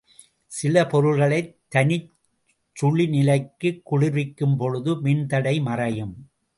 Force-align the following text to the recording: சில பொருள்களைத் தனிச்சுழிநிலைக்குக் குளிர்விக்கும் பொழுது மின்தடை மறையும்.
சில 0.47 0.85
பொருள்களைத் 0.85 1.59
தனிச்சுழிநிலைக்குக் 1.75 3.81
குளிர்விக்கும் 3.83 4.57
பொழுது 4.57 5.01
மின்தடை 5.01 5.61
மறையும். 5.61 6.29